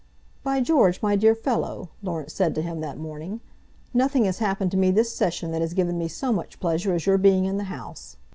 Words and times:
"By 0.43 0.61
George, 0.61 0.99
my 1.03 1.15
dear 1.15 1.35
fellow," 1.35 1.89
Laurence 2.01 2.33
said 2.33 2.55
to 2.55 2.63
him 2.63 2.79
that 2.79 2.97
morning, 2.97 3.39
"nothing 3.93 4.25
has 4.25 4.39
happened 4.39 4.71
to 4.71 4.75
me 4.77 4.89
this 4.89 5.13
session 5.15 5.51
that 5.51 5.61
has 5.61 5.75
given 5.75 5.99
me 5.99 6.07
so 6.07 6.31
much 6.33 6.59
pleasure 6.59 6.95
as 6.95 7.05
your 7.05 7.19
being 7.19 7.45
in 7.45 7.57
the 7.57 7.65
House. 7.65 8.17